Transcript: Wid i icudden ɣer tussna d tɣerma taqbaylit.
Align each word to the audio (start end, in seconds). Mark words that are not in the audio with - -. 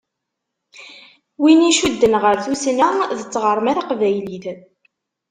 Wid 1.41 1.59
i 1.63 1.67
icudden 1.71 2.13
ɣer 2.23 2.35
tussna 2.45 2.89
d 3.17 3.19
tɣerma 3.23 3.73
taqbaylit. 3.79 4.45